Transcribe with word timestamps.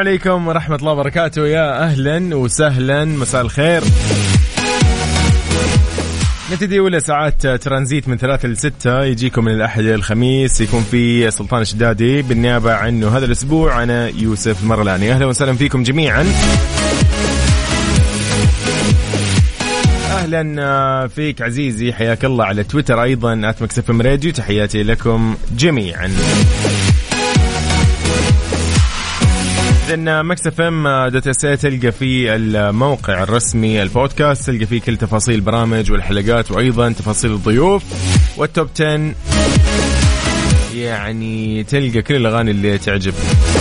عليكم 0.00 0.48
ورحمة 0.48 0.76
الله 0.76 0.92
وبركاته. 0.92 1.46
يا 1.46 1.82
أهلا 1.82 2.36
وسهلا. 2.36 3.04
مساء 3.04 3.42
الخير. 3.42 3.82
نبتدي 6.52 6.78
أولى 6.78 7.00
ساعات 7.00 7.46
ترانزيت 7.46 8.08
من 8.08 8.16
ثلاثة 8.16 8.48
لستة 8.48 9.04
يجيكم 9.04 9.44
من 9.44 9.52
الأحد 9.52 9.80
إلى 9.80 9.94
الخميس. 9.94 10.60
يكون 10.60 10.82
في 10.90 11.30
سلطان 11.30 11.60
الشدادي 11.62 12.22
بالنيابة 12.22 12.74
عنه 12.74 13.16
هذا 13.16 13.24
الأسبوع. 13.24 13.82
أنا 13.82 14.08
يوسف 14.08 14.62
المرلاني 14.62 15.12
أهلا 15.12 15.26
وسهلا 15.26 15.52
فيكم 15.52 15.82
جميعا. 15.82 16.26
أهلا 20.10 21.08
فيك 21.08 21.42
عزيزي. 21.42 21.92
حياك 21.92 22.24
الله 22.24 22.44
على 22.44 22.64
تويتر 22.64 23.02
أيضا. 23.02 23.40
ات 23.44 23.90
راديو. 23.90 24.32
تحياتي 24.32 24.82
لكم 24.82 25.36
جميعا. 25.56 26.10
إذن 29.90 30.24
Mix 30.24 30.46
FM 30.46 31.08
dot 31.08 31.28
SA 31.28 31.40
تلقى 31.40 31.92
في 31.92 32.34
الموقع 32.34 33.22
الرسمي 33.22 33.82
البودكاست 33.82 34.46
تلقى 34.46 34.66
فيه 34.66 34.80
كل 34.80 34.96
تفاصيل 34.96 35.34
البرامج 35.34 35.92
والحلقات 35.92 36.50
وأيضا 36.50 36.92
تفاصيل 36.92 37.32
الضيوف 37.32 37.82
وال 38.36 38.49
top 38.49 38.68
10 38.74 39.14
يعني 40.74 41.64
تلقى 41.64 42.02
كل 42.02 42.16
الأغاني 42.16 42.50
اللي 42.50 42.78
تعجبك. 42.78 43.59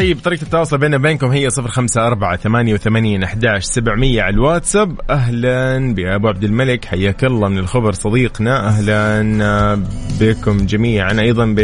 طيب 0.00 0.18
طريقة 0.24 0.42
التواصل 0.42 0.78
بيننا 0.78 0.96
وبينكم 0.96 1.26
هي 1.26 1.50
صفر 1.50 1.68
خمسة 1.68 2.06
أربعة 2.06 2.36
ثمانية 2.36 2.74
وثمانين 2.74 3.22
أحداش 3.22 3.64
سبعمية. 3.64 4.22
على 4.22 4.34
الواتساب 4.34 5.00
أهلا 5.10 5.94
بأبو 5.94 6.28
عبد 6.28 6.44
الملك. 6.44 6.84
حياك 6.84 7.24
الله 7.24 7.48
من 7.48 7.58
الخبر 7.58 7.92
صديقنا. 7.92 8.68
أهلا 8.68 9.82
بكم 10.20 10.66
جميعا. 10.66 11.20
أيضا 11.20 11.54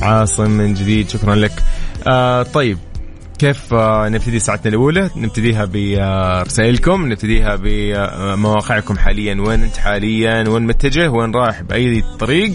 بعاصم 0.00 0.50
من 0.50 0.74
جديد. 0.74 1.08
شكرا 1.08 1.34
لك. 1.34 1.52
آه 2.06 2.42
طيب 2.42 2.78
كيف 3.38 3.74
آه 3.74 4.08
نبتدي 4.08 4.38
ساعتنا 4.38 4.70
الأولى؟ 4.70 5.10
نبتديها 5.16 5.64
برسائلكم 5.64 7.06
نبتديها 7.06 7.58
بمواقعكم 7.62 8.98
حاليا. 8.98 9.34
وين 9.40 9.62
أنت 9.62 9.76
حاليا؟ 9.76 10.48
وين 10.48 10.62
متجه؟ 10.62 11.10
وين 11.10 11.34
رايح؟ 11.34 11.62
بأي 11.62 12.02
طريق؟ 12.18 12.54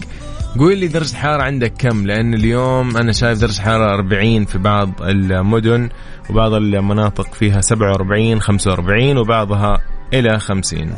قول 0.60 0.78
لي 0.78 0.88
درجة 0.88 1.12
الحرارة 1.12 1.44
عندك 1.44 1.74
كم؟ 1.80 2.06
لأن 2.08 2.34
اليوم 2.34 2.98
أنا 2.98 3.12
شايف 3.12 3.40
درجة 3.40 3.56
الحرارة 3.56 3.96
40 3.96 4.46
في 4.46 4.58
بعض 4.58 4.90
المدن 5.02 5.90
وبعض 6.30 6.54
المناطق 6.54 7.34
فيها 7.34 7.62
47 7.62 8.42
45 8.42 9.18
وبعضها 9.18 9.82
إلى 10.14 10.40
50 10.40 10.94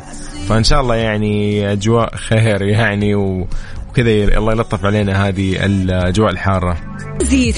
فإن 0.48 0.64
شاء 0.64 0.80
الله 0.80 0.94
يعني 0.94 1.72
أجواء 1.72 2.16
خير 2.16 2.62
يعني 2.62 3.14
وكذا 3.14 4.10
الله 4.38 4.52
يلطف 4.52 4.84
علينا 4.84 5.28
هذه 5.28 5.66
الأجواء 5.66 6.30
الحارة. 6.30 6.76
ترانزيت 7.22 7.56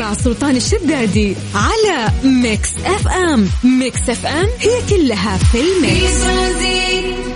مع 0.00 0.14
سلطان 0.14 0.56
الشدادي 0.56 1.36
على 1.54 2.08
Mix 2.42 2.70
FM. 2.84 3.48
Mix 3.64 4.10
FM 4.10 4.46
هي 4.60 4.96
كلها 4.96 5.36
في 5.36 5.58
ال 5.60 5.95
mix. 5.95 7.35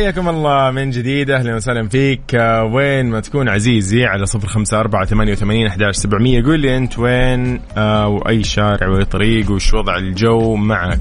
حياكم 0.00 0.28
الله 0.28 0.70
من 0.70 0.90
جديد. 0.90 1.30
أهلا 1.30 1.54
وسهلا 1.54 1.88
فيك. 1.88 2.34
آه، 2.34 2.64
وين 2.64 3.06
ما 3.06 3.20
تكون 3.20 3.48
عزيزي 3.48 4.04
على 4.04 4.26
صفر 4.26 4.48
خمسة 4.48 4.80
أربعة 4.80 5.04
ثمانية 5.04 5.32
وثمانين 5.32 5.66
أحداش 5.66 5.96
سبعمية. 5.96 6.42
قول 6.44 6.60
لي 6.60 6.76
أنت 6.76 6.98
وين 6.98 7.60
آه، 7.76 8.08
وأي 8.08 8.42
شارع 8.44 8.88
وأي 8.88 9.04
طريق 9.04 9.50
وش 9.50 9.74
وضع 9.74 9.96
الجو 9.96 10.56
معك. 10.56 10.98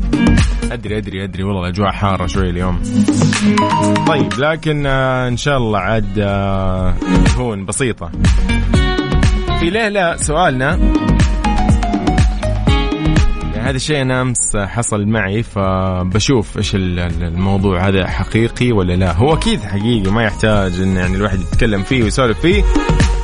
أدري 0.72 0.98
أدري 0.98 1.24
أدري. 1.24 1.44
والله 1.44 1.62
الأجواء 1.62 1.92
حارة 1.92 2.28
شوي 2.28 2.50
اليوم. 2.50 2.82
طيب 4.08 4.34
لكن 4.40 4.86
آه، 4.86 5.28
إن 5.28 5.38
شاء 5.38 5.58
الله 5.58 5.80
عاد 5.80 6.14
تكون 7.26 7.66
بسيطة. 7.66 8.12
في 9.60 9.70
ليلة 9.70 10.16
سؤالنا. 10.16 10.80
هذا 13.60 13.76
الشيء 13.76 14.02
أنا 14.02 14.22
أمس 14.22 14.58
حصل 14.58 15.06
معي 15.06 15.44
فبشوف 15.44 16.58
إيش 16.58 16.72
الموضوع 16.76 17.88
هذا 17.88 18.08
حقيقي 18.08 18.72
ولا 18.72 18.94
لا. 18.94 19.12
هو 19.12 19.34
أكيد 19.34 19.62
حقيقي 19.62 20.12
ما 20.12 20.24
يحتاج 20.24 20.82
إن 20.82 20.96
يعني 20.96 21.16
الواحد 21.16 21.40
يتكلم 21.40 21.84
فيه 21.84 22.04
ويسولف 22.04 22.40
فيه. 22.40 22.64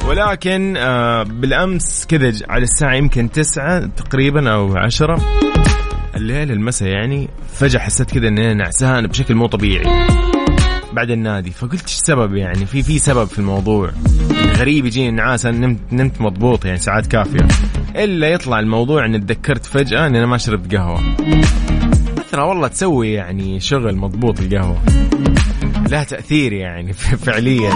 ولكن 0.07 0.77
آه، 0.77 1.23
بالأمس 1.23 2.05
كذا 2.05 2.33
على 2.49 2.63
الساعة 2.63 2.95
يمكن 2.95 3.31
تسعة 3.31 3.85
تقريبا 3.85 4.53
أو 4.53 4.77
عشرة 4.77 5.21
الليل 6.15 6.51
المساء 6.51 6.89
يعني 6.89 7.29
فجأة 7.53 7.79
حسيت 7.79 8.11
كذا 8.11 8.27
إني 8.27 8.53
نعسان 8.53 9.07
بشكل 9.07 9.35
مو 9.35 9.47
طبيعي. 9.47 10.07
بعد 10.93 11.11
النادي 11.11 11.51
فقلت 11.51 11.81
إيش 11.83 11.95
السبب 11.95 12.35
يعني؟ 12.35 12.65
في 12.65 12.83
في 12.83 12.99
سبب 12.99 13.27
في 13.27 13.39
الموضوع. 13.39 13.91
غريب 14.57 14.85
يجيني 14.85 15.11
نعاس 15.11 15.45
نمت 15.45 15.79
نمت 15.91 16.21
مضبوط 16.21 16.65
يعني 16.65 16.77
ساعات 16.77 17.07
كافية. 17.07 17.47
إلا 18.03 18.27
يطلع 18.27 18.59
الموضوع 18.59 19.05
إني 19.05 19.19
تذكرت 19.19 19.65
فجأة 19.65 20.07
إني 20.07 20.17
أنا 20.17 20.25
ما 20.25 20.37
شربت 20.37 20.75
قهوة. 20.75 20.99
ترى 22.31 22.41
والله 22.43 22.67
تسوي 22.67 23.13
يعني 23.13 23.59
شغل 23.59 23.95
مضبوط 23.95 24.39
القهوة. 24.39 24.77
لها 25.89 26.03
تأثير 26.03 26.53
يعني 26.53 26.93
فعليا. 27.25 27.71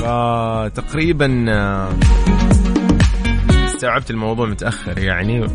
فتقريبا 0.00 1.44
آه، 1.48 1.88
استوعبت 3.64 4.10
الموضوع 4.10 4.46
متأخر 4.46 4.98
يعني. 4.98 5.46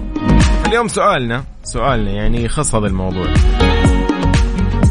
اليوم 0.67 0.87
سؤالنا 0.87 1.43
سؤالنا 1.63 2.11
يعني 2.11 2.43
يخص 2.43 2.75
هذا 2.75 2.87
الموضوع. 2.87 3.27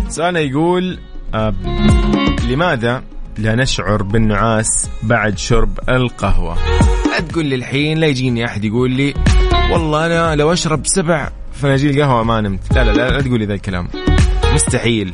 سؤالنا 0.09 0.41
يقول 0.41 0.99
آه 1.35 1.55
لماذا 2.49 3.03
لا 3.39 3.55
نشعر 3.55 4.03
بالنعاس 4.03 4.91
بعد 5.03 5.39
شرب 5.39 5.79
القهوة؟ 5.89 6.57
لا 7.15 7.21
تقول 7.21 7.47
لي 7.47 7.55
الحين 7.55 7.99
لا 7.99 8.07
يجيني 8.07 8.45
أحد 8.45 8.65
يقول 8.65 8.91
لي 8.91 9.15
والله 9.73 10.07
أنا 10.07 10.37
لو 10.37 10.53
أشرب 10.53 10.87
سبع 10.87 11.31
فناجيل 11.53 12.03
قهوة 12.03 12.25
ما 12.25 12.41
نمت. 12.41 12.61
لا 12.75 12.85
لا 12.85 12.93
لا, 12.93 13.11
لا 13.11 13.23
تقول 13.23 13.39
لي 13.39 13.47
ذا 13.47 13.55
الكلام. 13.55 13.89
مستحيل. 14.55 15.13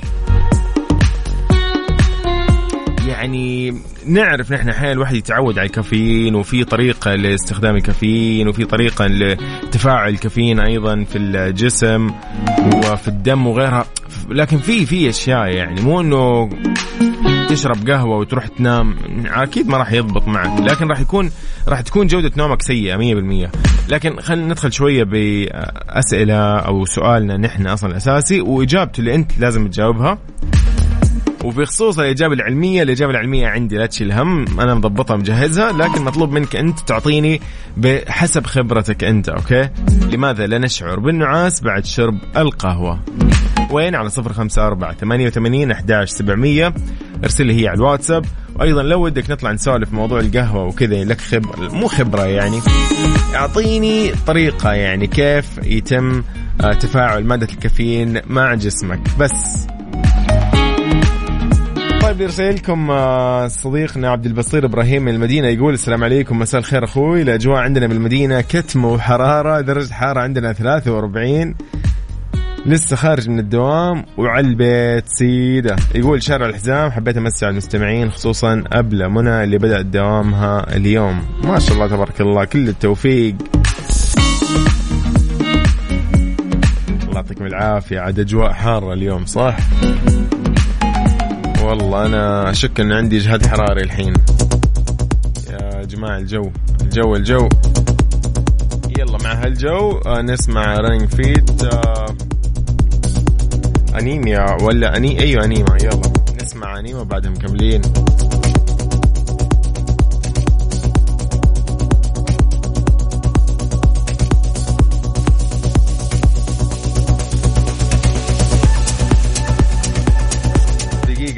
يعني 3.06 3.75
نعرف 4.06 4.52
نحن 4.52 4.69
أحيانا 4.69 4.93
الواحد 4.93 5.14
يتعود 5.14 5.58
على 5.58 5.67
الكافيين 5.67 6.35
وفي 6.35 6.64
طريقة 6.64 7.14
لاستخدام 7.14 7.76
الكافيين 7.76 8.49
وفي 8.49 8.64
طريقة 8.64 9.06
لتفاعل 9.06 10.12
الكافيين 10.12 10.61
أيضا 10.61 11.05
في 11.05 11.19
الجسم 11.19 12.11
وفي 12.75 13.08
الدم 13.08 13.47
وغيرها. 13.47 13.87
لكن 14.29 14.58
في 14.58 14.87
في 14.87 15.08
أشياء 15.08 15.47
يعني 15.47 15.81
مو 15.81 16.00
إنه 16.00 16.50
تشرب 17.50 17.91
قهوة 17.91 18.17
وتروح 18.17 18.47
تنام 18.47 18.97
أكيد 19.26 19.69
ما 19.69 19.76
راح 19.76 19.93
يضبط 19.93 20.29
معك 20.29 20.61
لكن 20.61 20.87
راح 20.87 21.00
يكون 21.00 21.31
راح 21.69 21.81
تكون 21.81 22.06
جودة 22.06 22.31
نومك 22.37 22.62
سيئة 22.62 22.97
100% 23.47 23.50
لكن 23.88 24.20
خلينا 24.20 24.47
ندخل 24.47 24.73
شوية 24.73 25.05
بأسئلة 25.05 26.58
أو 26.58 26.85
سؤالنا 26.85 27.37
نحن 27.37 27.67
أصلا 27.67 27.91
الأساسي 27.91 28.41
وإجابته 28.41 29.00
اللي 29.00 29.14
أنت 29.14 29.38
لازم 29.38 29.69
تجاوبها. 29.69 30.19
وبخصوص 31.44 31.98
الإجابة 31.98 32.34
العلمية 32.34 32.82
الإجابة 32.82 33.12
العلمية 33.12 33.46
عندي 33.46 33.76
لا 33.76 33.87
تشيل 33.87 34.12
هم 34.12 34.60
أنا 34.60 34.75
مضبطها 34.75 35.16
مجهزها 35.16 35.72
لكن 35.72 36.04
مطلوب 36.04 36.32
منك 36.32 36.56
أنت 36.56 36.81
تعطيني 36.81 37.40
بحسب 37.76 38.46
خبرتك 38.46 39.04
أنت 39.04 39.28
أوكي؟ 39.28 39.69
لماذا 40.12 40.46
لا 40.46 40.58
نشعر 40.58 41.00
بالنعاس 41.00 41.60
بعد 41.60 41.84
شرب 41.84 42.19
القهوة؟ 42.37 43.00
وين؟ 43.70 43.94
على 43.94 44.10
صفر 44.10 44.32
خمسة 44.32 44.66
أربعة 44.66 44.94
ثمانية 44.94 45.26
وثمانين 45.26 45.70
أحداش 45.70 46.10
سبعمية. 46.10 46.75
ارسل 47.25 47.46
لي 47.46 47.62
هي 47.62 47.69
على 47.69 47.76
الواتساب. 47.76 48.25
وأيضا 48.56 48.82
لو 48.82 49.04
ودك 49.04 49.31
نطلع 49.31 49.52
نسولف 49.52 49.92
موضوع 49.92 50.20
القهوة 50.20 50.64
وكذا 50.64 51.04
لك 51.04 51.20
خبرة 51.20 51.75
مو 51.75 51.87
خبرة 51.87 52.26
يعني. 52.26 52.60
أعطيني 53.34 54.12
طريقة 54.26 54.72
يعني 54.72 55.06
كيف 55.06 55.46
يتم 55.64 56.22
آه، 56.60 56.72
تفاعل 56.72 57.25
مادة 57.25 57.48
الكافيين 57.52 58.20
مع 58.26 58.54
جسمك. 58.54 59.00
بس 59.19 59.66
طيب 62.11 62.21
يرسل 62.21 62.55
لكم 62.55 62.91
آه، 62.91 63.47
صديقنا 63.47 64.11
عبد 64.11 64.27
البصير 64.27 64.65
إبراهيم 64.65 65.03
من 65.03 65.15
المدينة 65.15 65.49
يقول 65.49 65.75
السلام 65.75 66.05
عليكم 66.05 66.39
مساء 66.39 66.61
الخير 66.61 66.85
أخوي. 66.85 67.23
الأجواء 67.23 67.57
عندنا 67.57 67.87
بالمدينة 67.87 68.41
كتمه 68.41 68.89
وحرارة 68.89 69.61
درجة 69.61 69.89
الحراره 69.89 70.21
عندنا 70.21 70.53
43 70.53 71.55
لسه 72.67 72.97
خارج 72.97 73.29
من 73.29 73.39
الدوام 73.39 74.05
وعلى 74.19 74.47
البيت 74.47 75.05
سيدة. 75.09 75.77
يقول 75.95 76.23
شارع 76.23 76.47
الحزام 76.47 76.91
حبيت 76.91 77.17
أمسي 77.17 77.47
على 77.47 77.53
المستمعين 77.53 78.11
خصوصا 78.11 78.65
ابله 78.73 79.09
منى 79.09 79.45
اللي 79.45 79.59
بدات 79.59 79.87
دوامها 79.87 80.77
اليوم. 80.77 81.23
ما 81.45 81.59
شاء 81.59 81.75
الله 81.75 81.87
تبارك 81.87 82.21
الله 82.21 82.45
كل 82.45 82.69
التوفيق. 82.69 83.35
الله 87.03 87.15
يعطيكم 87.15 87.47
العافية 87.47 88.01
عاد 88.01 88.19
أجواء 88.19 88.53
حارة 88.53 88.93
اليوم 88.93 89.27
صح؟ 89.27 89.57
والله 91.62 92.07
أنا 92.07 92.51
أشك 92.51 92.81
إن 92.81 92.93
عندي 92.93 93.19
اجهاد 93.19 93.47
حراري 93.47 93.83
الحين. 93.83 94.15
يا 95.51 95.85
جماعة 95.85 96.19
الجو 96.19 96.51
الجو 96.81 97.17
الجو. 97.17 97.49
يلا 98.99 99.19
مع 99.25 99.33
هالجو 99.33 99.99
آه، 100.07 100.23
نسمع 100.23 100.77
رنج 100.77 101.09
فيت 101.09 101.65
آه 101.65 102.07
أنيميا 103.99 104.62
ولا 104.62 104.97
اني 104.97 105.21
أيوه 105.21 105.45
انيما 105.45 105.77
يلا 105.83 106.12
نسمع 106.43 106.79
انيما 106.79 107.03
بعدها 107.03 107.31
مكملين. 107.31 107.83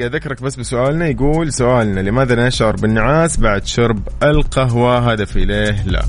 دقيقة 0.02 0.16
ذكرك 0.16 0.42
بس 0.42 0.56
بسؤالنا 0.56 1.06
يقول 1.06 1.52
سؤالنا 1.52 2.00
لماذا 2.00 2.46
نشعر 2.46 2.76
بالنعاس 2.76 3.36
بعد 3.36 3.66
شرب 3.66 4.08
القهوة؟ 4.22 5.12
هدفي 5.12 5.44
ليه 5.44 5.82
لا. 5.86 6.02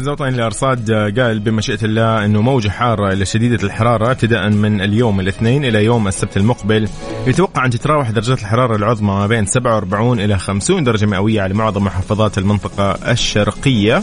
المركز 0.00 0.08
الوطني 0.08 0.36
للارصاد 0.36 0.90
قال 1.20 1.40
بمشيئة 1.40 1.84
الله 1.84 2.24
إنه 2.24 2.42
موجه 2.42 2.68
حاره 2.68 3.12
إلى 3.12 3.24
شديدة 3.24 3.66
الحرارة 3.66 4.10
ابتداء 4.10 4.48
من 4.48 4.80
اليوم 4.80 5.20
الاثنين 5.20 5.64
إلى 5.64 5.84
يوم 5.84 6.08
السبت 6.08 6.36
المقبل. 6.36 6.88
يتوقع 7.26 7.64
أن 7.64 7.70
تتراوح 7.70 8.10
درجات 8.10 8.38
الحرارة 8.38 8.76
العظمى 8.76 9.08
ما 9.08 9.26
بين 9.26 9.46
47 9.46 10.20
إلى 10.20 10.38
50 10.38 10.84
درجة 10.84 11.06
مئوية 11.06 11.42
على 11.42 11.54
معظم 11.54 11.84
محافظات 11.84 12.38
المنطقة 12.38 13.10
الشرقية. 13.12 14.02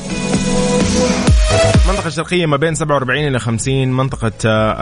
المنطقة 1.86 2.08
الشرقية 2.08 2.46
ما 2.46 2.58
بين 2.58 2.76
47 2.76 3.28
إلى 3.28 3.40
50 3.40 3.88
منطقة 3.88 4.32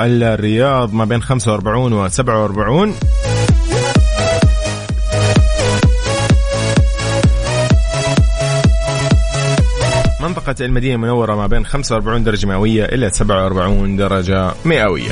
الرياض 0.06 0.94
ما 0.94 1.06
بين 1.06 1.22
45 1.22 1.94
و 1.94 2.08
47 2.08 2.96
منطقة 10.48 10.66
المدينة 10.66 10.96
المنورة 10.96 11.36
ما 11.36 11.48
بين 11.48 11.66
45 11.66 12.24
درجة 12.24 12.48
مئوية 12.48 12.86
إلى 12.86 13.10
47 13.10 13.98
درجة 13.98 14.52
مئوية. 14.66 15.12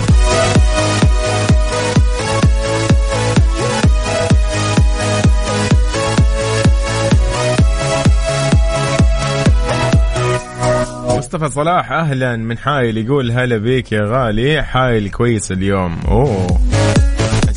مصطفى 11.17 11.49
صلاح 11.49 11.91
أهلا 11.91 12.35
من 12.35 12.57
حايل 12.57 12.97
يقول 12.97 13.31
هلا 13.31 13.57
بيك 13.57 13.91
يا 13.91 14.01
غالي 14.01 14.63
حايل 14.63 15.09
كويس 15.09 15.51
اليوم. 15.51 15.99
أوه. 16.07 16.59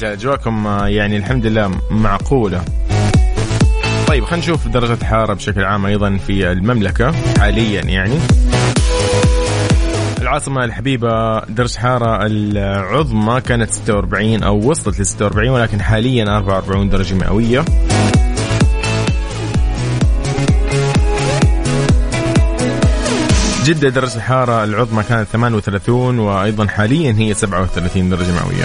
أجواكم 0.03 0.67
يعني 0.87 1.17
الحمد 1.17 1.47
لله 1.47 1.71
معقولة. 1.91 2.65
طيب 4.07 4.25
خلينا 4.25 4.45
نشوف 4.45 4.69
درجة 4.69 4.93
الحرارة 4.93 5.35
بشكل 5.35 5.65
عام 5.65 5.87
أيضا 5.87 6.17
في 6.17 6.53
المملكة 6.53 7.13
حاليا 7.39 7.83
يعني. 7.83 8.19
العاصمة 10.21 10.65
الحبيبة 10.65 11.39
درجة 11.41 11.75
الحرارة 11.75 12.27
العظمى 12.27 13.41
كانت 13.41 13.71
46 13.71 14.43
أو 14.43 14.71
وصلت 14.71 15.01
ل 15.01 15.07
46 15.07 15.49
ولكن 15.49 15.81
حاليا 15.83 16.37
44 16.37 16.89
درجة 16.89 17.15
مئوية. 17.15 17.65
جدة 23.65 23.89
درجة 23.89 24.17
الحرارة 24.17 24.65
العظمى 24.65 25.03
كانت 25.03 25.29
38 25.33 26.19
وأيضا 26.19 26.67
حاليا 26.67 27.13
هي 27.19 27.35
37 27.35 28.11
درجة 28.11 28.33
مئوية. 28.33 28.65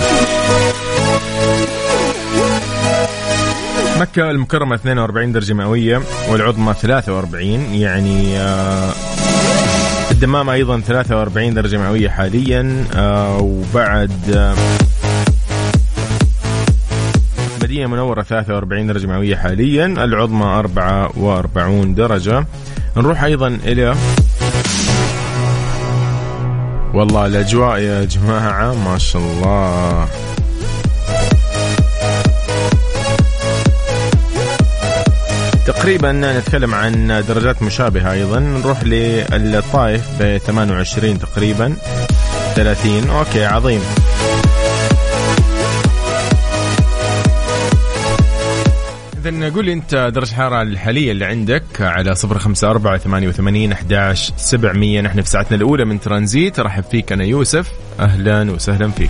مكة 4.02 4.32
المكرمة 4.32 4.76
42 4.76 5.32
درجة 5.32 5.54
مئوية 5.54 6.02
والعظمى 6.30 6.74
43 6.74 7.48
يعني 7.76 8.38
آه، 8.40 8.92
الدمام 10.12 10.50
أيضا 10.50 10.80
43 10.80 11.54
درجة 11.54 11.78
مئوية 11.78 12.10
حاليا 12.10 12.86
آه، 12.96 13.38
وبعد 13.38 14.12
آه، 14.36 14.56
مدينة 17.64 17.88
منورة 17.88 18.22
43 18.22 18.88
درجة 18.88 19.08
مئوية 19.08 19.36
حاليا 19.36 19.86
العظمى 19.86 20.46
44 20.46 21.96
درجة. 21.96 22.46
نروح 22.98 23.24
أيضا 23.24 23.48
إلى 23.48 23.96
والله 26.94 27.26
الأجواء 27.26 27.80
يا 27.80 28.06
جماعة 28.06 28.74
ما 28.74 28.98
شاء 28.98 29.22
الله. 29.22 30.31
تقريبا 35.66 36.12
نتكلم 36.12 36.76
عن 36.76 37.24
درجات 37.28 37.64
مشابهة 37.64 38.12
أيضا. 38.12 38.40
نروح 38.40 38.84
للطائف 38.84 40.02
ب 40.20 40.38
28 40.38 41.20
تقريبا. 41.20 41.76
30 42.56 43.10
أوكي 43.10 43.46
عظيم. 43.46 43.82
إذا 49.26 49.50
قول 49.50 49.66
لي 49.66 49.74
أنت 49.74 50.12
درجة 50.16 50.30
الحرارة 50.30 50.62
الحالية 50.62 51.12
اللي 51.12 51.26
عندك 51.26 51.64
على 51.80 52.16
صفر 52.16 52.40
خمسة 52.40 52.70
أربعة 52.70 52.98
ثمانية 52.98 53.28
وثمانين 53.28 53.72
أحداش 53.72 54.34
سبعمية. 54.38 55.02
نحن 55.02 55.22
في 55.22 55.30
ساعتنا 55.30 55.58
الأولى 55.58 55.86
من 55.86 56.00
ترانزيت. 56.00 56.60
أرحب 56.60 56.84
فيك 56.84 57.12
أنا 57.12 57.24
يوسف. 57.24 57.72
أهلا 58.00 58.52
وسهلا 58.52 58.92
فيك. 58.92 59.10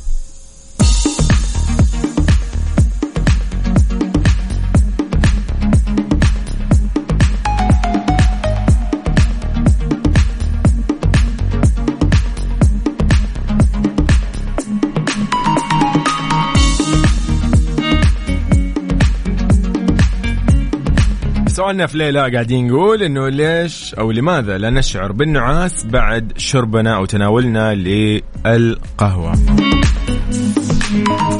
سؤالنا 21.71 21.87
في 21.87 21.97
ليلى 21.97 22.31
قاعدين 22.31 22.67
نقول 22.67 23.03
إنه 23.03 23.29
ليش 23.29 23.93
أو 23.95 24.11
لماذا 24.11 24.57
لا 24.57 24.69
نشعر 24.69 25.11
بالنعاس 25.11 25.85
بعد 25.85 26.33
شربنا 26.37 26.95
أو 26.95 27.05
تناولنا 27.05 27.75
للقهوة؟ 27.75 29.33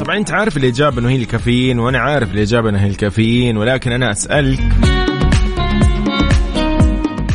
طبعا 0.00 0.16
أنت 0.16 0.32
عارف 0.32 0.56
الإجابة 0.56 0.98
إنه 1.00 1.08
هي 1.08 1.16
الكافيين 1.16 1.78
وأنا 1.78 1.98
عارف 1.98 2.34
الإجابة 2.34 2.68
إنه 2.68 2.78
هي 2.78 2.88
الكافيين 2.88 3.56
ولكن 3.56 3.92
أنا 3.92 4.10
أسألك 4.10 4.60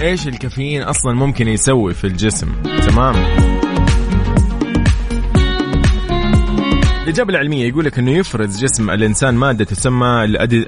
إيش 0.02 0.28
الكافيين 0.28 0.82
أصلا 0.82 1.14
ممكن 1.14 1.48
يسوي 1.48 1.94
في 1.94 2.08
الجسم؟ 2.08 2.48
تمام؟ 2.88 3.16
الإجابة 7.08 7.30
العلمية 7.30 7.68
يقول 7.68 7.86
لك 7.86 8.00
أنه 8.00 8.12
يفرز 8.12 8.64
جسم 8.64 8.90
الإنسان 8.90 9.36
مادة 9.36 9.66
تسمى 9.66 10.24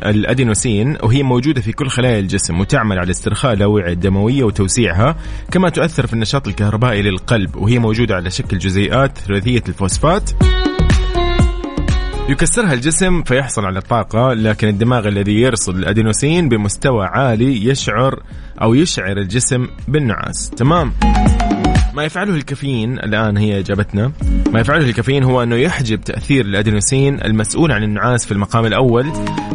الأدينوسين 0.05 0.97
وهي 1.03 1.23
موجودة 1.23 1.61
في 1.61 1.71
كل 1.71 1.89
خلايا 1.89 2.19
الجسم 2.19 2.59
وتعمل 2.59 2.99
على 2.99 3.11
استرخاء 3.11 3.53
الأوعية 3.53 3.93
الدموية 3.93 4.43
وتوسيعها 4.43 5.15
كما 5.51 5.69
تؤثر 5.69 6.07
في 6.07 6.13
النشاط 6.13 6.47
الكهربائي 6.47 7.01
للقلب 7.01 7.55
وهي 7.55 7.79
موجودة 7.79 8.15
على 8.15 8.29
شكل 8.29 8.57
جزيئات 8.57 9.17
ثلاثية 9.17 9.63
الفوسفات. 9.67 10.29
يكسرها 12.29 12.73
الجسم 12.73 13.23
فيحصل 13.23 13.65
على 13.65 13.79
الطاقة 13.79 14.33
لكن 14.33 14.67
الدماغ 14.67 15.07
الذي 15.07 15.41
يرصد 15.41 15.75
الأدينوسين 15.75 16.49
بمستوى 16.49 17.05
عالي 17.05 17.65
يشعر 17.65 18.23
أو 18.61 18.73
يشعر 18.73 19.17
الجسم 19.17 19.67
بالنعاس. 19.87 20.49
تمام. 20.49 20.93
ما 21.99 22.05
يفعله 22.05 22.35
الكافيين 22.35 22.99
الآن 22.99 23.37
هي 23.37 23.59
إجابتنا. 23.59 24.11
ما 24.53 24.59
يفعله 24.59 24.85
الكافيين 24.85 25.23
هو 25.23 25.43
أنه 25.43 25.55
يحجب 25.55 26.01
تأثير 26.01 26.45
الأدينوسين 26.45 27.21
المسؤول 27.25 27.71
عن 27.71 27.83
النعاس 27.83 28.25
في 28.25 28.31
المقام 28.31 28.65
الأول 28.65 29.11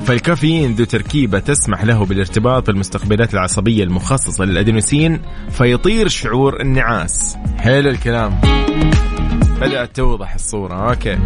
فالكافيين 0.07 0.75
ذو 0.75 0.85
تركيبة 0.85 1.39
تسمح 1.39 1.85
له 1.85 2.05
بالارتباط 2.05 2.67
بالمستقبلات 2.67 3.35
العصبية 3.35 3.85
المخصصة 3.85 4.45
للأدينوسين 4.45 5.23
فيطير 5.51 6.09
شعور 6.09 6.61
النعاس. 6.61 7.37
حلو 7.59 7.91
الكلام. 7.91 8.41
بدأت 9.61 9.97
توضح 9.97 10.35
الصورة. 10.35 10.91
أوكي. 10.91 11.19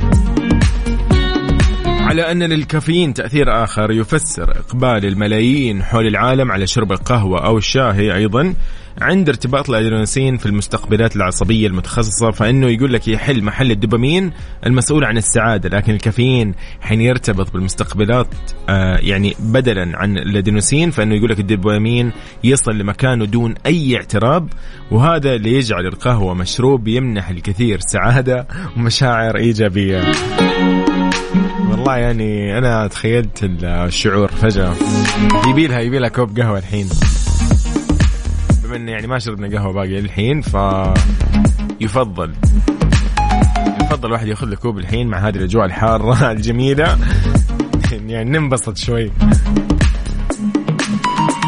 على 2.00 2.32
أن 2.32 2.42
للكافيين 2.42 3.14
تأثير 3.14 3.64
آخر 3.64 3.90
يفسر 3.90 4.50
إقبال 4.50 5.06
الملايين 5.06 5.82
حول 5.82 6.06
العالم 6.06 6.52
على 6.52 6.66
شرب 6.66 6.92
القهوة 6.92 7.46
أو 7.46 7.58
الشاهي 7.58 8.14
أيضا. 8.14 8.54
عند 9.00 9.28
ارتباط 9.28 9.70
الأدرينالين 9.70 10.36
في 10.36 10.46
المستقبلات 10.46 11.16
العصبية 11.16 11.66
المتخصصة 11.66 12.30
فإنه 12.30 12.66
يقول 12.66 12.92
لك 12.92 13.08
يحل 13.08 13.44
محل 13.44 13.70
الدوبامين 13.70 14.32
المسؤول 14.66 15.04
عن 15.04 15.16
السعادة 15.16 15.68
لكن 15.68 15.92
الكافيين 15.92 16.54
حين 16.80 17.00
يرتبط 17.00 17.52
بالمستقبلات 17.52 18.26
آه 18.68 18.98
يعني 18.98 19.34
بدلا 19.38 19.98
عن 19.98 20.18
الادينوسين 20.18 20.90
فإنه 20.90 21.14
يقول 21.14 21.30
لك 21.30 21.40
الدوبامين 21.40 22.12
يصل 22.44 22.78
لمكانه 22.78 23.24
دون 23.24 23.54
أي 23.66 23.96
اعتراب 23.96 24.48
وهذا 24.90 25.34
اللي 25.34 25.54
يجعل 25.54 25.86
القهوة 25.86 26.34
مشروب 26.34 26.88
يمنح 26.88 27.28
الكثير 27.28 27.78
سعادة 27.80 28.46
ومشاعر 28.76 29.36
إيجابية. 29.36 30.02
والله 31.70 31.96
يعني 31.96 32.58
أنا 32.58 32.86
تخيلت 32.86 33.50
الشعور 33.62 34.28
فجأة. 34.28 34.74
يبي 35.50 35.66
لها 35.66 35.80
يبي 35.80 35.98
لها 35.98 36.08
كوب 36.08 36.40
قهوة 36.40 36.58
الحين. 36.58 36.88
بما 38.68 38.76
انه 38.76 38.92
يعني 38.92 39.06
ما 39.06 39.18
شربنا 39.18 39.58
قهوة 39.58 39.72
باقي 39.72 39.98
الحين 39.98 40.40
ف 40.40 40.56
يفضل. 41.80 42.32
يفضل 43.82 44.08
الواحد 44.08 44.26
ياخذ 44.26 44.46
له 44.46 44.56
كوب 44.56 44.78
الحين 44.78 45.08
مع 45.08 45.18
هذه 45.18 45.36
الأجواء 45.36 45.64
الحارة 45.64 46.30
الجميلة. 46.32 46.98
يعني 48.06 48.30
ننبسط 48.30 48.76
شوي. 48.76 49.10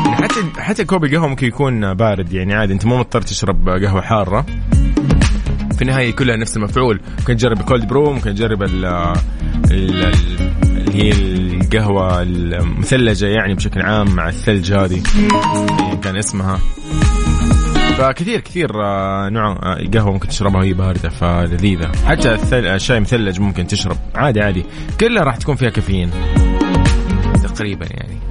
حتى 0.06 0.60
حتى 0.60 0.84
كوب 0.84 1.04
القهوة 1.04 1.28
ممكن 1.28 1.46
يكون 1.46 1.94
بارد 1.94 2.32
يعني 2.32 2.54
عادي. 2.54 2.72
أنت 2.72 2.86
مو 2.86 2.98
مضطر 2.98 3.22
تشرب 3.22 3.68
قهوة 3.68 4.00
حارة. 4.00 4.46
في 5.76 5.82
النهاية 5.82 6.12
كلها 6.12 6.36
نفس 6.36 6.56
المفعول. 6.56 7.00
ممكن 7.18 7.36
تجرب 7.36 7.60
ال 7.60 7.66
cold 7.66 7.88
brew 7.88 8.12
ممكن 8.12 8.34
تجرب 8.34 8.62
ال 8.62 8.84
اللي 9.70 10.12
هي 10.92 11.12
القهوة 11.12 12.22
المثلجة 12.22 13.26
يعني 13.26 13.54
بشكل 13.54 13.82
عام 13.82 14.14
مع 14.14 14.28
الثلج 14.28 14.72
هذه. 14.72 15.02
كان 16.00 16.16
اسمها. 16.16 16.58
فكثير 17.98 18.40
كثير 18.40 18.70
آه، 18.84 19.28
نوع 19.28 19.52
آه، 19.52 19.88
قهوة 19.94 20.12
ممكن 20.12 20.28
تشربها 20.28 20.60
وهي 20.60 20.72
باردة 20.72 21.08
فلذيذة. 21.08 21.92
حتى 22.06 22.38
الشاي 22.52 23.00
مثلج 23.00 23.40
ممكن 23.40 23.66
تشرب. 23.66 23.96
عادي 24.14 24.40
عادي. 24.40 24.64
كلها 25.00 25.22
راح 25.22 25.36
تكون 25.36 25.56
فيها 25.56 25.70
كافيين. 25.70 26.10
تقريبا 27.42 27.86
يعني. 27.90 28.29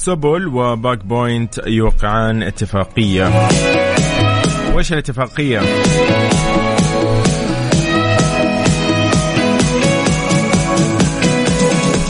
سبل 0.00 0.46
و 0.46 1.04
BagPoint 1.04 1.60
يوقعان 1.66 2.42
اتفاقية. 2.42 3.48
وش 4.74 4.92
الاتفاقية؟ 4.92 5.60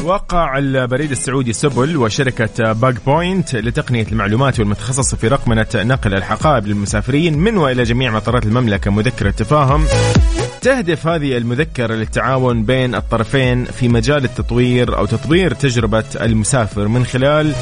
وقع 0.05 0.59
البريد 0.59 1.11
السعودي 1.11 1.53
سبل 1.53 1.97
وشركة 1.97 2.73
BagPoint 2.73 3.55
لتقنية 3.55 4.07
المعلومات 4.13 4.61
والمتخصصة 4.61 5.17
في 5.17 5.29
رقمنة 5.29 5.67
نقل 5.75 6.15
الحقائب 6.15 6.67
للمسافرين 6.67 7.39
من 7.39 7.57
وإلى 7.57 7.83
جميع 7.83 8.11
مطارات 8.13 8.47
المملكة. 8.47 8.91
مذكرة 8.91 9.31
تفاهم. 9.31 9.87
تهدف 10.63 11.07
هذه 11.07 11.37
المذكرة 11.37 11.95
للتعاون 11.95 12.63
بين 12.63 12.95
الطرفين 12.95 13.65
في 13.65 13.89
مجال 13.89 14.25
التطوير 14.25 14.99
أو 14.99 15.07
تطوير 15.07 15.55
تجربة 15.55 16.05
المسافر 16.21 16.89
من 16.89 17.05
خلال 17.07 17.55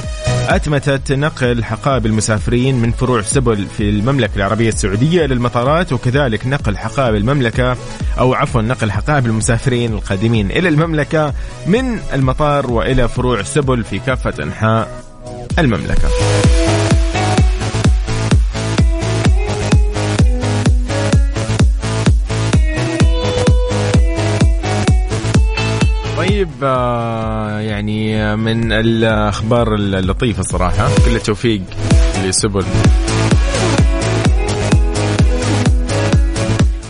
أتمتة 0.49 1.15
نقل 1.15 1.65
حقائب 1.65 2.07
المسافرين 2.07 2.75
من 2.75 2.93
فروع 2.93 3.23
سبل 3.23 3.67
في 3.67 3.91
المملكة 3.91 4.37
العربية 4.37 4.69
السعودية 4.69 5.25
إلى 5.25 5.35
المطارات 5.35 5.93
وكذلك 5.93 6.47
نقل 6.47 6.77
حقائب 6.77 7.15
المملكة 7.15 7.77
أو 8.19 8.35
عفوا 8.35 8.63
نقل 8.63 8.91
حقائب 8.91 9.27
المسافرين 9.27 9.93
القادمين 9.93 10.51
إلى 10.51 10.69
المملكة 10.69 11.35
من 11.67 11.99
المطار 12.15 12.71
وإلى 12.71 13.09
فروع 13.09 13.43
سبل 13.43 13.85
في 13.85 13.99
كافة 13.99 14.43
أنحاء 14.43 15.05
المملكة. 15.59 16.09
طيب 26.39 26.51
آه، 26.63 27.61
يعني 27.61 28.37
من 28.37 28.73
الأخبار 28.73 29.75
اللطيفة 29.75 30.43
صراحة 30.43 30.89
كل 31.05 31.17
التوفيق 31.17 31.63
لسبل. 32.25 32.65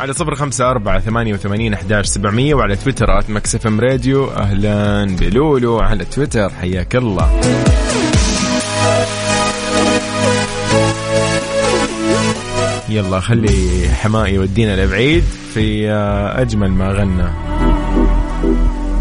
على 0.01 0.13
صفر 0.13 0.35
خمسة 0.35 0.71
أربعة 0.71 1.01
ثمانية 1.01 1.35
وثمانين 1.35 1.75
أحداش 1.75 2.07
سبعمية 2.07 2.55
وعلى 2.55 2.77
تويتر 2.77 3.19
at 3.19 3.31
Mix 3.31 3.67
FM 3.67 3.81
Radio. 3.81 4.31
أهلا 4.31 5.05
بلولو 5.17 5.79
على 5.79 6.05
تويتر 6.05 6.51
حياك 6.51 6.97
الله. 6.97 7.41
يلا 12.89 13.21
خلي 13.21 13.89
حماقي 13.95 14.35
يودينا 14.35 14.85
لبعيد 14.85 15.25
في 15.55 15.91
آه، 15.91 16.41
أجمل 16.41 16.71
ما 16.71 16.93
غنى. 16.93 17.48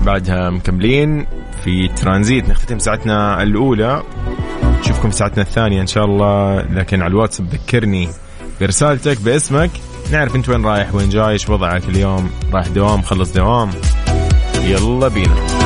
بعدها 0.07 0.49
مكملين 0.49 1.25
في 1.63 1.87
ترانزيت. 1.87 2.49
نختتم 2.49 2.79
ساعتنا 2.79 3.43
الأولى. 3.43 4.03
نشوفكم 4.79 5.11
ساعتنا 5.11 5.43
الثانية 5.43 5.81
إن 5.81 5.87
شاء 5.87 6.05
الله. 6.05 6.61
لكن 6.61 7.01
على 7.01 7.11
الواتس 7.11 7.41
ذكرني 7.41 8.09
برسالتك 8.61 9.21
باسمك. 9.21 9.71
نعرف 10.11 10.35
أنت 10.35 10.49
وين 10.49 10.65
رايح 10.65 10.95
وين 10.95 11.09
جاي 11.09 11.29
إيش 11.29 11.49
وضعك 11.49 11.89
اليوم. 11.89 12.29
رايح 12.53 12.67
دوام 12.67 13.01
خلص 13.01 13.33
دوام. 13.33 13.69
يلا 14.63 15.07
بينا. 15.07 15.56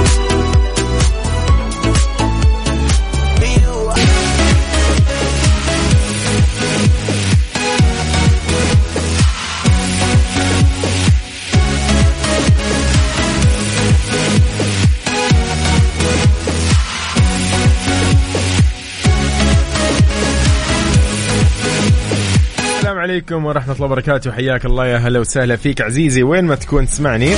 عليكم 23.21 23.45
ورحمة 23.45 23.73
الله 23.73 23.85
وبركاته. 23.85 24.31
حياك 24.31 24.65
الله 24.65 24.87
يا 24.87 24.97
هلا 24.97 25.19
وسهلا 25.19 25.55
فيك. 25.55 25.81
عزيزي 25.81 26.23
وين 26.23 26.45
ما 26.45 26.55
تكون 26.55 26.87
تسمعني. 26.87 27.33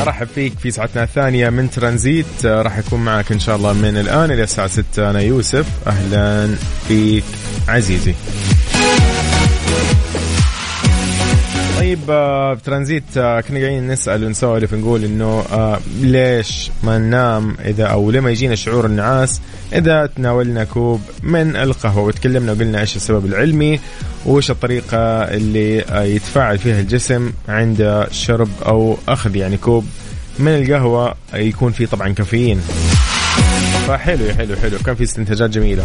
أرحب 0.00 0.26
فيك 0.34 0.58
في 0.58 0.70
ساعتنا 0.70 1.02
الثانية 1.02 1.50
من 1.50 1.70
ترانزيت. 1.70 2.46
راح 2.46 2.78
أكون 2.78 3.04
معك 3.04 3.32
إن 3.32 3.38
شاء 3.38 3.56
الله 3.56 3.72
من 3.72 3.96
الآن 3.96 4.30
إلى 4.30 4.42
الساعة 4.42 4.66
6 4.66 5.10
أنا 5.10 5.20
يوسف. 5.20 5.66
أهلا 5.86 6.54
فيك. 6.88 7.24
عزيزي. 7.68 8.14
طيب 11.94 12.10
آه، 12.10 12.54
في 12.54 12.62
ترانزيت 12.62 13.16
آه، 13.16 13.40
كنا 13.40 13.60
قاعدين 13.60 13.88
نسأل 13.88 14.24
ونسولف 14.24 14.74
نقول 14.74 15.04
إنه 15.04 15.44
آه، 15.52 15.80
ليش 16.00 16.70
ما 16.82 16.98
ننام 16.98 17.56
إذا 17.64 17.84
أو 17.84 18.10
لما 18.10 18.30
يجينا 18.30 18.54
شعور 18.54 18.86
النعاس 18.86 19.40
إذا 19.72 20.06
تناولنا 20.06 20.64
كوب 20.64 21.00
من 21.22 21.56
القهوة؟ 21.56 22.04
وتكلمنا 22.04 22.52
وقلنا 22.52 22.80
إيش 22.80 22.96
السبب 22.96 23.26
العلمي 23.26 23.80
وإيش 24.26 24.50
الطريقة 24.50 24.98
اللي 25.22 25.84
يتفاعل 26.14 26.58
فيها 26.58 26.80
الجسم 26.80 27.32
عند 27.48 28.06
شرب 28.10 28.48
أو 28.66 28.96
أخذ 29.08 29.36
يعني 29.36 29.56
كوب 29.56 29.86
من 30.38 30.48
القهوة. 30.48 31.14
يكون 31.34 31.72
فيه 31.72 31.86
طبعا 31.86 32.08
كافيين. 32.08 32.60
فحلو 33.88 34.34
حلو 34.38 34.56
حلو. 34.56 34.78
كان 34.86 34.94
في 34.94 35.02
استنتاجات 35.02 35.50
جميلة. 35.50 35.84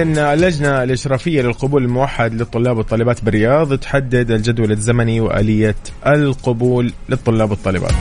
إذا 0.00 0.34
اللجنة 0.34 0.82
الإشرافية 0.82 1.42
للقبول 1.42 1.84
الموحد 1.84 2.34
للطلاب 2.34 2.76
والطالبات 2.76 3.24
بالرياض 3.24 3.78
تحدد 3.78 4.30
الجدول 4.30 4.72
الزمني 4.72 5.20
وآلية 5.20 5.76
القبول 6.06 6.92
للطلاب 7.08 7.50
والطالبات. 7.50 7.92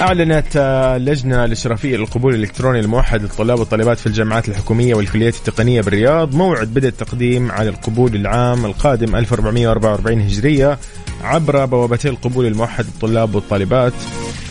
أعلنت 0.00 0.56
اللجنة 0.96 1.44
الإشرافية 1.44 1.96
للقبول 1.96 2.34
الإلكتروني 2.34 2.80
الموحد 2.80 3.22
للطلاب 3.22 3.58
والطالبات 3.58 3.98
في 3.98 4.06
الجامعات 4.06 4.48
الحكومية 4.48 4.94
والكليات 4.94 5.34
التقنية 5.34 5.80
بالرياض 5.80 6.34
موعد 6.34 6.74
بدء 6.74 6.88
التقديم 6.88 7.52
على 7.52 7.68
القبول 7.68 8.14
العام 8.14 8.66
القادم 8.66 9.16
1444 9.16 10.20
هجرية 10.20 10.78
عبر 11.22 11.64
بوابتي 11.64 12.08
القبول 12.08 12.46
الموحد 12.46 12.84
للطلاب 12.84 13.34
والطالبات 13.34 13.92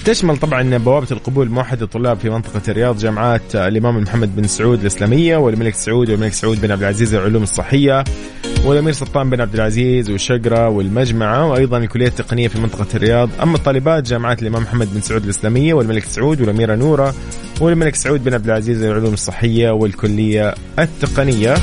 تشمل 0.08 0.38
طبعا 0.38 0.78
بوابة 0.78 1.08
القبول 1.12 1.50
موحد 1.50 1.82
الطلاب 1.82 2.20
في 2.20 2.30
منطقة 2.30 2.62
الرياض 2.68 2.98
جامعات 2.98 3.56
الإمام 3.56 3.98
محمد 3.98 4.36
بن 4.36 4.48
سعود 4.48 4.80
الإسلامية 4.80 5.38
والملك 5.38 5.76
سعود 5.76 6.10
والملك 6.10 6.34
سعود 6.34 6.62
بن 6.62 6.72
عبد 6.72 6.82
العزيز 6.82 7.16
للعلوم 7.16 7.44
الصحية 7.44 8.04
والأمير 8.66 8.94
سلطان 8.94 9.30
بن 9.30 9.42
عبد 9.42 9.56
العزيز 9.56 10.10
والشقرة 10.10 10.70
والمجمعة 10.70 11.52
وأيضا 11.52 11.78
الكلية 11.78 12.08
التقنية 12.08 12.48
في 12.48 12.60
منطقة 12.60 12.86
الرياض. 12.96 13.30
أما 13.43 13.56
الطالبات 13.56 14.04
جامعات 14.04 14.41
الإمام 14.41 14.62
محمد 14.62 14.93
بن 14.93 15.02
سعود 15.02 15.24
الإسلامية 15.24 15.74
والملك 15.74 16.04
سعود 16.04 16.41
والأميرة 16.41 16.76
نورة 16.76 17.15
والملك 17.62 17.96
سعود 17.96 18.24
بن 18.24 18.34
عبد 18.34 18.46
العزيز 18.46 18.84
للعلوم 18.84 19.13
الصحية 19.13 19.72
والكلية 19.72 20.54
التقنية. 20.80 21.56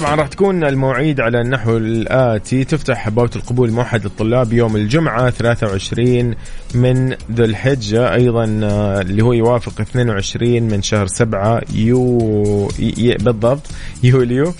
طبعا 0.00 0.14
راح 0.14 0.28
تكون 0.28 0.64
المواعيد 0.64 1.20
على 1.20 1.40
النحو 1.40 1.76
الآتي. 1.76 2.64
تفتح 2.64 3.08
بوابة 3.08 3.30
القبول 3.36 3.68
الموحد 3.68 4.04
للطلاب 4.04 4.52
يوم 4.52 4.76
الجمعة 4.76 5.30
23 5.30 6.34
من 6.74 7.16
ذو 7.32 7.44
الحجة. 7.44 8.14
أيضا 8.14 8.60
آه، 8.62 9.00
اللي 9.00 9.22
هو 9.22 9.32
يوافق 9.32 9.80
22 9.80 10.62
من 10.62 10.82
شهر 10.82 11.06
7 11.06 11.60
يو 11.74 12.68
بالضبط 12.98 13.66
يوليو. 14.02 14.54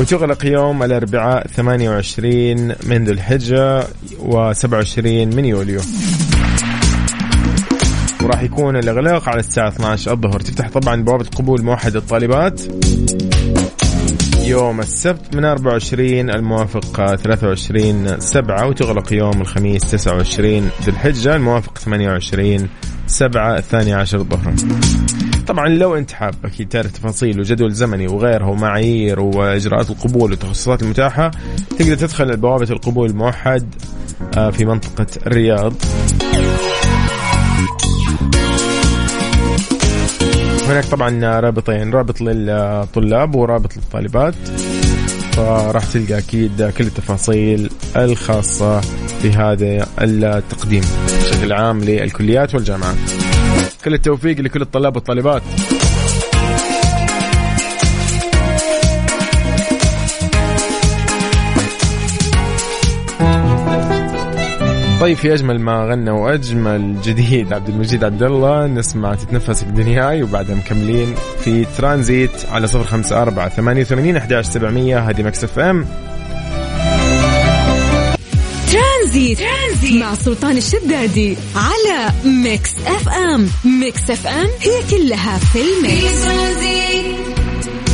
وتغلق 0.00 0.46
يوم 0.46 0.82
الأربعاء 0.82 1.46
28 1.46 2.74
من 2.86 3.04
ذو 3.04 3.12
الحجة 3.12 3.82
و27 4.18 5.06
من 5.06 5.44
يوليو. 5.44 5.80
وراح 8.22 8.42
يكون 8.42 8.76
الإغلاق 8.76 9.28
على 9.28 9.40
الساعة 9.40 9.68
12 9.68 10.12
الظهر. 10.12 10.40
تفتح 10.40 10.70
طبعا 10.70 11.02
بوابة 11.02 11.26
قبول 11.36 11.62
موحد 11.62 11.96
الطالبات 11.96 12.60
يوم 14.52 14.80
السبت 14.80 15.36
من 15.36 15.44
24 15.44 16.30
الموافق 16.30 17.14
23 17.14 18.20
7 18.20 18.66
وتغلق 18.66 19.12
يوم 19.12 19.40
الخميس 19.40 19.82
29 19.82 20.70
ذي 20.82 20.90
الحجة 20.90 21.36
الموافق 21.36 21.78
28 21.78 22.68
7 23.06 23.56
الثاني 23.58 23.92
عشر 23.92 24.18
ظهرا 24.22 24.56
طبعا 25.46 25.68
لو 25.68 25.96
أنت 25.96 26.12
حاب 26.12 26.34
أكيد 26.44 26.68
تعرف 26.68 26.92
تفاصيل 26.92 27.40
وجدول 27.40 27.72
زمني 27.72 28.06
وغيرها 28.06 28.46
ومعايير 28.46 29.20
وإجراءات 29.20 29.90
القبول 29.90 30.30
والتخصصات 30.30 30.82
المتاحة 30.82 31.30
تقدر 31.78 31.94
تدخل 31.94 32.36
بوابه 32.36 32.70
القبول 32.70 33.10
الموحد 33.10 33.74
آه، 34.36 34.50
في 34.50 34.64
منطقة 34.64 35.06
الرياض. 35.26 35.72
هناك 40.72 40.84
طبعا 40.84 41.40
رابطين 41.40 41.92
رابط 41.92 42.20
للطلاب 42.20 43.34
ورابط 43.34 43.76
للطالبات. 43.76 44.34
فراح 45.32 45.84
تلقى 45.84 46.18
أكيد 46.18 46.62
كل 46.78 46.84
التفاصيل 46.84 47.70
الخاصة 47.96 48.80
بهذا 49.24 49.86
التقديم. 50.00 50.84
بشكل 51.22 51.52
عام 51.52 51.80
للكليات 51.80 52.54
والجامعات. 52.54 52.96
كل 53.84 53.94
التوفيق 53.94 54.40
لكل 54.40 54.62
الطلاب 54.62 54.96
والطالبات. 54.96 55.42
طيب 65.02 65.16
في 65.16 65.34
اجمل 65.34 65.60
ما 65.60 65.84
غنى 65.84 66.10
وأجمل 66.10 67.00
جديد. 67.00 67.52
عبد 67.52 67.68
المجيد 67.68 68.04
عبد 68.04 68.22
الله 68.22 68.66
نسمع 68.66 69.14
تتنفس 69.14 69.64
بدنياي 69.64 70.22
وبعدها 70.22 70.54
مكملين 70.54 71.14
في 71.44 71.66
ترانزيت 71.78 72.30
على 72.50 72.66
صفر 72.66 72.84
خمسة 72.84 73.22
أربعة 73.22 73.48
ثمانية 73.48 73.80
وثمانين 73.80 74.16
أحداش 74.16 74.46
سبعمية. 74.46 74.98
هذه 74.98 75.22
Mix 75.22 75.44
FM. 75.44 75.86
ترانزيت. 78.72 79.38
ترانزيت 79.38 80.02
مع 80.02 80.14
سلطان 80.14 80.56
الشدادي 80.56 81.36
على 81.56 82.10
Mix 82.24 82.70
FM. 82.86 83.48
Mix 83.80 84.10
FM 84.10 84.48
هي 84.60 84.82
كلها 84.90 85.38
في 85.38 85.58
ال 85.58 85.72
mix. 85.72 86.26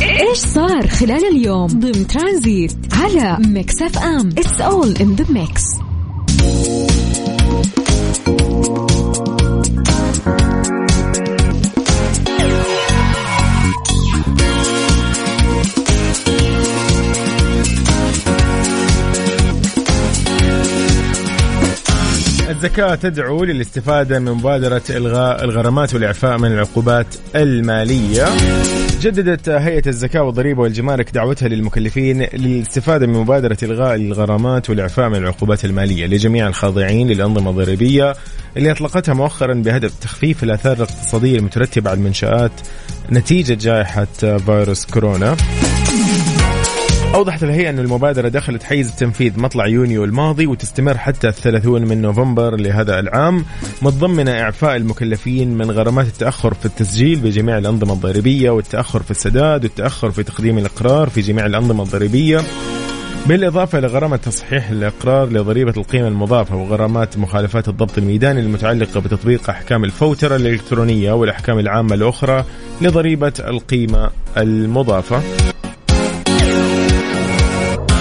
إيش 0.01 0.37
صار 0.37 0.87
خلال 0.87 1.37
اليوم 1.37 1.67
ضمن 1.67 2.07
ترانزيت 2.07 2.77
على 2.93 3.37
Mix 3.47 3.81
FM؟ 3.81 4.29
it's 4.37 4.61
all 4.61 4.95
in 5.01 5.15
the 5.15 5.25
mix 5.29 5.63
الزكاة 22.59 22.95
تدعو 22.95 23.43
للاستفادة 23.43 24.19
من 24.19 24.31
مبادرة 24.31 24.81
إلغاء 24.89 25.43
الغرامات 25.43 25.93
والإعفاء 25.93 26.37
من 26.37 26.51
العقوبات 26.51 27.15
المالية. 27.35 28.25
جددت 29.01 29.49
هيئة 29.49 29.87
الزكاة 29.87 30.23
والضريبة 30.23 30.61
والجمارك 30.61 31.11
دعوتها 31.11 31.47
للمكلفين 31.47 32.21
للاستفادة 32.21 33.07
من 33.07 33.13
مبادرة 33.13 33.57
إلغاء 33.63 33.95
الغرامات 33.95 34.69
والإعفاء 34.69 35.09
من 35.09 35.15
العقوبات 35.15 35.65
المالية. 35.65 36.05
لجميع 36.05 36.47
الخاضعين 36.47 37.07
للأنظمة 37.07 37.49
الضريبية 37.49 38.13
اللي 38.57 38.71
أطلقتها 38.71 39.13
مؤخرا 39.13 39.53
بهدف 39.53 39.93
تخفيف 40.01 40.43
الآثار 40.43 40.73
الاقتصادية 40.73 41.37
المترتبة 41.37 41.89
على 41.89 41.97
المنشآت 41.97 42.51
نتيجة 43.11 43.53
جائحة 43.53 44.07
فيروس 44.45 44.85
كورونا. 44.85 45.35
أوضحت 47.15 47.43
الهيئة 47.43 47.69
أن 47.69 47.79
المبادرة 47.79 48.27
دخلت 48.27 48.63
حيز 48.63 48.89
التنفيذ 48.89 49.39
مطلع 49.39 49.67
يونيو 49.67 50.03
الماضي 50.03 50.47
وتستمر 50.47 50.97
حتى 50.97 51.27
الثلاثون 51.27 51.81
من 51.85 52.01
نوفمبر 52.01 52.55
لهذا 52.55 52.99
العام 52.99 53.45
متضمنة 53.81 54.31
إعفاء 54.31 54.75
المكلفين 54.75 55.57
من 55.57 55.71
غرامات 55.71 56.07
التأخر 56.07 56.53
في 56.53 56.65
التسجيل 56.65 57.19
بجميع 57.19 57.57
الأنظمة 57.57 57.93
الضريبية 57.93 58.49
والتأخر 58.49 59.03
في 59.03 59.11
السداد 59.11 59.63
والتأخر 59.63 60.11
في 60.11 60.23
تقديم 60.23 60.57
الإقرار 60.57 61.09
في 61.09 61.21
جميع 61.21 61.45
الأنظمة 61.45 61.83
الضريبية 61.83 62.41
بالإضافة 63.27 63.79
لغرامة 63.79 64.17
تصحيح 64.17 64.69
الإقرار 64.69 65.29
لضريبة 65.29 65.73
القيمة 65.77 66.07
المضافة 66.07 66.55
وغرامات 66.55 67.17
مخالفات 67.17 67.67
الضبط 67.67 67.97
الميداني 67.97 68.39
المتعلقة 68.39 68.99
بتطبيق 68.99 69.49
أحكام 69.49 69.83
الفوترة 69.83 70.35
الإلكترونية 70.35 71.11
والأحكام 71.11 71.59
العامة 71.59 71.93
الأخرى 71.95 72.45
لضريبة 72.81 73.33
القيمة 73.39 74.09
المضافة. 74.37 75.21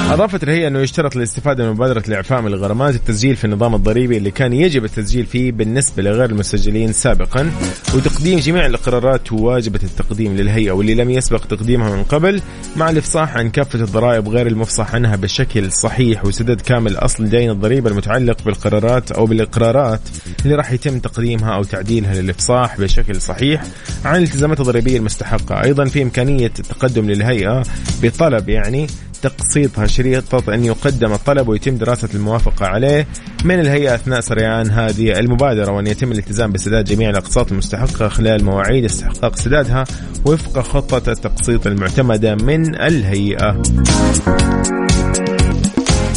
أضافت 0.08 0.42
الهيئة 0.42 0.68
أنه 0.68 0.78
يشترط 0.78 1.16
للاستفادة 1.16 1.64
من 1.64 1.70
مبادرة 1.70 2.02
الإعفاء 2.08 2.40
من 2.40 2.46
الغرامات 2.46 2.94
التسجيل 2.94 3.36
في 3.36 3.44
النظام 3.44 3.74
الضريبي 3.74 4.16
اللي 4.16 4.30
كان 4.30 4.52
يجب 4.52 4.84
التسجيل 4.84 5.26
فيه 5.26 5.52
بالنسبة 5.52 6.02
لغير 6.02 6.30
المسجلين 6.30 6.92
سابقا 6.92 7.50
وتقديم 7.94 8.38
جميع 8.38 8.66
الإقرارات 8.66 9.32
واجبة 9.32 9.80
التقديم 9.84 10.36
للهيئة 10.36 10.72
واللي 10.72 10.94
لم 10.94 11.10
يسبق 11.10 11.40
تقديمها 11.40 11.96
من 11.96 12.04
قبل 12.04 12.42
مع 12.76 12.90
الإفصاح 12.90 13.36
عن 13.36 13.50
كافة 13.50 13.78
الضرائب 13.78 14.28
غير 14.28 14.46
المفصح 14.46 14.94
عنها 14.94 15.16
بشكل 15.16 15.72
صحيح 15.72 16.24
وسدد 16.24 16.60
كامل 16.60 16.96
أصل 16.96 17.28
دين 17.28 17.50
الضريبة 17.50 17.90
المتعلق 17.90 18.44
بالقرارات 18.44 19.12
أو 19.12 19.26
بالإقرارات 19.26 20.00
اللي 20.44 20.54
راح 20.54 20.72
يتم 20.72 20.98
تقديمها 20.98 21.54
أو 21.54 21.62
تعديلها 21.62 22.14
للإفصاح 22.14 22.80
بشكل 22.80 23.20
صحيح 23.20 23.62
عن 24.04 24.16
الالتزامات 24.16 24.60
الضريبية 24.60 24.96
المستحقة. 24.96 25.62
أيضا 25.64 25.84
في 25.84 26.02
إمكانية 26.02 26.52
التقدم 26.58 27.10
للهيئة 27.10 27.62
بطلب 28.02 28.48
يعني 28.48 28.86
تقسيطها 29.22 29.86
شريطة 29.86 30.54
أن 30.54 30.64
يقدم 30.64 31.12
الطلب 31.12 31.48
ويتم 31.48 31.76
دراسة 31.76 32.08
الموافقة 32.14 32.66
عليه. 32.66 33.06
من 33.44 33.60
الهيئة 33.60 33.94
أثناء 33.94 34.20
سريان 34.20 34.70
هذه 34.70 35.18
المبادرة 35.18 35.72
وأن 35.72 35.86
يتم 35.86 36.12
الالتزام 36.12 36.52
بسداد 36.52 36.84
جميع 36.84 37.10
الأقساط 37.10 37.52
المستحقة 37.52 38.08
خلال 38.08 38.44
مواعيد 38.44 38.84
استحقاق 38.84 39.36
سدادها 39.36 39.84
وفق 40.24 40.60
خطة 40.60 41.12
التقسيط 41.12 41.66
المعتمدة 41.66 42.34
من 42.34 42.74
الهيئة. 42.74 43.62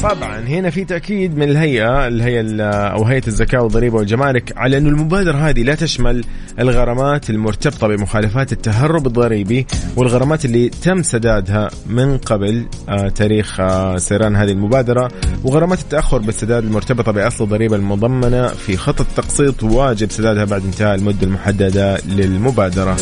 طبعا 0.03 0.39
هنا 0.39 0.69
في 0.69 0.85
تأكيد 0.85 1.37
من 1.37 1.49
الهيئة 1.49 2.07
الهيئة 2.07 2.71
أو 2.71 3.03
هيئة 3.03 3.27
الزكاه 3.27 3.61
والضريبة 3.61 3.97
والجمارك 3.97 4.53
على 4.57 4.77
انه 4.77 4.89
المبادرة 4.89 5.37
هذه 5.37 5.63
لا 5.63 5.75
تشمل 5.75 6.23
الغرامات 6.59 7.29
المرتبطة 7.29 7.87
بمخالفات 7.87 8.51
التهرب 8.51 9.07
الضريبي 9.07 9.67
والغرامات 9.95 10.45
اللي 10.45 10.69
تم 10.69 11.03
سدادها 11.03 11.69
من 11.85 12.17
قبل 12.17 12.65
آه، 12.89 13.09
تاريخ 13.09 13.59
آه، 13.59 13.97
سيران 13.97 14.35
هذه 14.35 14.51
المبادرة 14.51 15.11
وغرامات 15.43 15.79
التأخر 15.79 16.17
بالسداد 16.17 16.63
المرتبطة 16.63 17.11
بأصل 17.11 17.43
الضريبة 17.43 17.75
المضمنة 17.75 18.47
في 18.47 18.77
خطه 18.77 19.01
التقسيط 19.01 19.63
واجب 19.63 20.11
سدادها 20.11 20.45
بعد 20.45 20.63
انتهاء 20.65 20.95
المدة 20.95 21.27
المحددة 21.27 21.97
للمبادرة. 21.97 22.97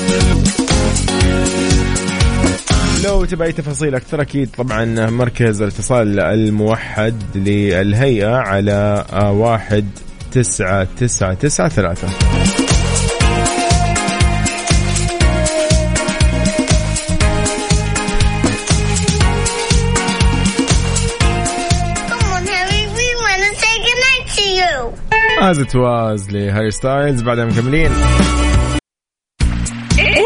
لو 3.04 3.26
تبى 3.26 3.44
أي 3.44 3.52
تفاصيل 3.52 3.96
أكثر 3.96 4.22
أكيد 4.22 4.50
طبعا 4.58 5.10
مركز 5.10 5.62
الاتصال 5.62 6.20
الموحد 6.20 7.16
للهيئة 7.36 8.36
على 8.36 9.06
واحد 9.14 9.86
تسعة 10.32 10.88
تسعة 10.98 11.34
تسعة 11.34 11.70
ثلاثة. 11.70 12.08
As 25.42 25.58
it 25.58 25.74
was 25.74 26.32
لهاري 26.32 26.72
ستايلز 26.72 27.22
بعدها 27.22 27.46
مكملين. 27.46 27.92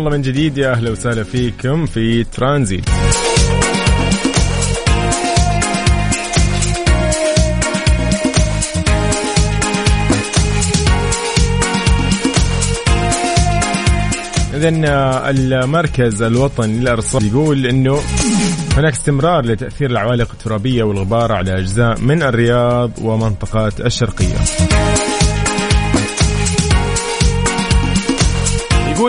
الله 0.00 0.10
من 0.10 0.22
جديد 0.22 0.58
يا 0.58 0.72
أهلا 0.72 0.90
وسهلا 0.90 1.22
فيكم 1.22 1.86
في 1.86 2.24
ترانزيت. 2.24 2.84
اذا 14.54 14.86
آه، 14.86 15.30
المركز 15.30 16.22
الوطني 16.22 16.78
للأرصاد 16.78 17.22
يقول 17.22 17.66
إنه 17.66 18.00
هناك 18.76 18.92
استمرار 18.92 19.44
لتأثير 19.44 19.90
العوالق 19.90 20.30
الترابية 20.32 20.82
والغبار 20.82 21.32
على 21.32 21.58
أجزاء 21.58 22.00
من 22.00 22.22
الرياض 22.22 22.90
ومنطقات 23.02 23.80
الشرقية. 23.80 24.36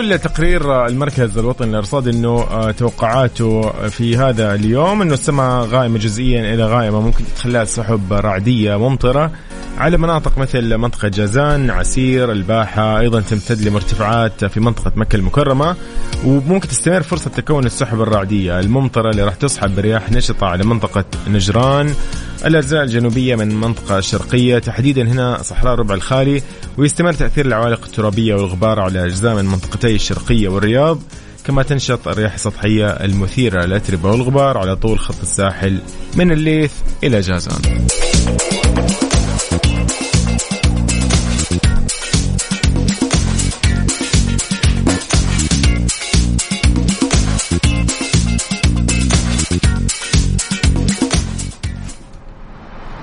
يقول 0.02 0.18
تقرير 0.18 0.86
المركز 0.86 1.38
الوطني 1.38 1.68
للارصاد 1.68 2.08
إنه 2.08 2.28
آه، 2.28 2.70
توقعاته 2.70 3.70
في 3.88 4.16
هذا 4.16 4.54
اليوم 4.54 5.02
إنه 5.02 5.14
السماء 5.14 5.64
غائمة 5.64 5.98
جزئيا 5.98 6.54
إلى 6.54 6.64
غائمة 6.64 7.00
ممكن 7.00 7.24
تدخلها 7.24 7.64
سحب 7.64 8.12
رعدية 8.12 8.76
ممطرة 8.76 9.30
على 9.78 9.96
مناطق 9.96 10.38
مثل 10.38 10.76
منطقة 10.76 11.08
جازان 11.08 11.70
عسير 11.70 12.32
الباحة 12.32 13.00
أيضا 13.00 13.20
تمتد 13.20 13.60
لمرتفعات 13.60 14.44
في 14.44 14.60
منطقة 14.60 14.92
مكة 14.96 15.16
المكرمة 15.16 15.76
وممكن 16.24 16.68
تستمر 16.68 17.02
فرصة 17.02 17.30
تكون 17.30 17.66
السحب 17.66 18.00
الرعدية 18.00 18.60
الممطرة 18.60 19.10
اللي 19.10 19.24
راح 19.24 19.34
تصحب 19.34 19.76
برياح 19.76 20.12
نشطة 20.12 20.46
على 20.46 20.64
منطقة 20.64 21.04
نجران. 21.28 21.94
الأجزاء 22.44 22.82
الجنوبية 22.82 23.36
من 23.36 23.50
المنطقة 23.50 23.98
الشرقية 23.98 24.58
تحديدا 24.58 25.02
هنا 25.02 25.42
صحراء 25.42 25.74
الربع 25.74 25.94
الخالي 25.94 26.42
ويستمر 26.78 27.12
تأثير 27.12 27.46
العوالق 27.46 27.84
الترابية 27.84 28.34
والغبار 28.34 28.80
على 28.80 29.04
أجزاء 29.06 29.34
من 29.34 29.44
منطقتي 29.44 29.94
الشرقية 29.94 30.48
والرياض 30.48 30.98
كما 31.44 31.62
تنشط 31.62 32.08
الرياح 32.08 32.34
السطحية 32.34 32.86
المثيرة 32.86 33.64
للأتربة 33.64 34.10
والغبار 34.10 34.58
على 34.58 34.76
طول 34.76 34.98
خط 34.98 35.20
الساحل 35.22 35.78
من 36.16 36.32
الليث 36.32 36.72
إلى 37.04 37.20
جازان. 37.20 37.86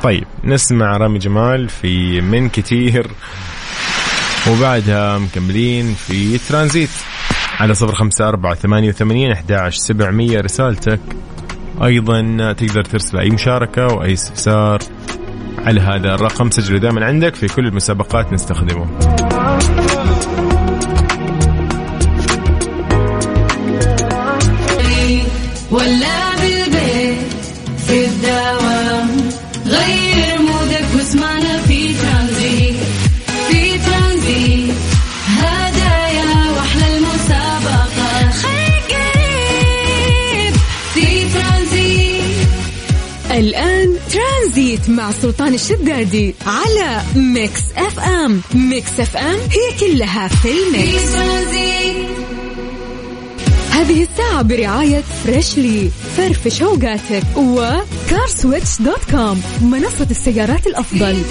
طيب 0.04 0.28
نسمع 0.44 0.98
رامي 0.98 1.20
جمال 1.20 1.70
في 1.70 2.22
من 2.22 2.50
كتير 2.50 3.08
وبعدها 4.48 5.18
مكملين 5.18 5.94
في 5.94 6.38
ترانزيت 6.38 6.90
على 7.60 7.74
صفر 7.74 7.96
خمسة 7.96 8.28
أربعة 8.28 8.56
ثمانية 8.56 8.90
وثمانين 8.90 9.32
أحد 9.32 9.70
سبعمية. 9.70 10.42
رسالتك 10.42 11.00
أيضا 11.84 12.54
تقدر 12.54 12.84
ترسل 12.84 13.18
أي 13.18 13.30
مشاركة 13.30 13.88
وأي 13.88 14.14
استفسار 14.14 14.80
على 15.58 15.82
هذا 15.82 16.16
الرقم. 16.16 16.52
سجله 16.52 16.80
دائما 16.80 17.06
عندك 17.06 17.36
في 17.36 17.48
كل 17.48 17.68
المسابقات 17.68 18.34
نستخدمه. 18.34 18.88
ولا 25.72 26.29
مع 44.90 45.12
سلطان 45.12 45.54
الشدادي 45.54 46.36
على 46.46 47.02
Mix 47.16 47.62
FM. 47.78 48.42
Mix 48.56 49.00
FM 49.00 49.40
هي 49.40 49.80
كلها 49.80 50.28
في 50.28 50.50
ال 50.52 50.65
mix. 50.65 51.16
هذه 53.72 54.04
الساعة 54.12 54.42
برعاية 54.42 55.04
Freshly 55.26 55.90
فرفش 56.18 56.62
اوقاتك 56.62 57.24
و 57.38 57.52
CarSwitch 57.52 58.82
dot 58.82 59.12
com 59.12 59.42
منصة 59.62 60.08
السيارات 60.12 60.68
الأفضل. 60.68 61.22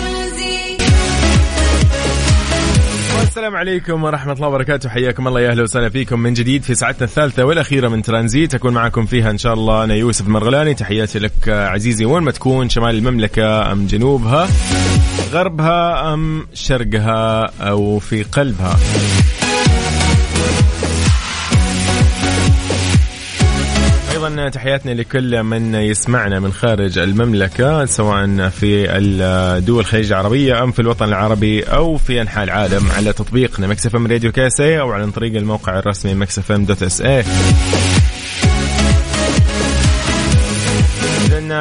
السلام 3.29 3.57
عليكم 3.57 4.05
ورحمة 4.05 4.33
الله 4.33 4.49
وبركاته. 4.49 4.89
حياكم 4.89 5.29
الله 5.29 5.41
يا 5.41 5.51
أهلا 5.51 5.63
وسهلا 5.63 5.89
فيكم 5.89 6.21
من 6.21 6.35
جديد 6.35 6.63
في 6.63 6.75
ساعتنا 6.75 7.05
الثالثة 7.05 7.45
والأخيرة 7.45 7.89
من 7.89 8.03
ترانزيت. 8.03 8.55
أكون 8.55 8.75
معكم 8.75 9.07
فيها 9.07 9.31
إن 9.31 9.39
شاء 9.39 9.55
الله 9.55 9.85
أنا 9.85 9.95
يوسف 9.95 10.29
مرغلاني 10.29 10.75
تحياتي 10.75 11.19
لك 11.19 11.49
عزيزي. 11.49 12.05
وين 12.05 12.23
ما 12.23 12.31
تكون 12.31 12.69
شمال 12.69 12.95
المملكة 12.95 13.73
أم 13.73 13.87
جنوبها 13.87 14.49
غربها 15.33 16.15
أم 16.15 16.47
شرقها 16.55 17.51
أو 17.61 17.99
في 17.99 18.23
قلبها. 18.23 18.77
تحياتنا 24.29 24.91
لكل 24.91 25.43
من 25.43 25.75
يسمعنا 25.75 26.41
من 26.41 26.53
خارج 26.53 26.99
المملكة 26.99 27.85
سواء 27.85 28.49
في 28.49 28.97
الدول 28.97 29.81
الخليج 29.81 30.13
العربية 30.13 30.63
أم 30.63 30.73
في 30.73 30.83
الوطن 30.83 31.05
العربي 31.09 31.63
أو 31.63 31.97
في 31.97 32.21
أنحاء 32.21 32.45
العالم 32.45 32.91
على 32.97 33.13
تطبيقنا 33.13 33.67
Mix 33.67 33.97
FM 33.97 34.07
Radio 34.07 34.33
KSA 34.33 34.81
أو 34.81 34.93
عن 34.93 35.11
طريق 35.11 35.37
الموقع 35.37 35.79
الرسمي 35.79 36.15
Mix 36.15 36.53
FM 36.53 36.65
dot 36.65 36.83
SA 36.83 37.25